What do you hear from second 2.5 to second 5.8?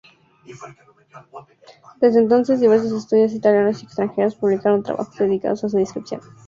diversos estudiosos italianos y extranjeros publicaron trabajos dedicados a su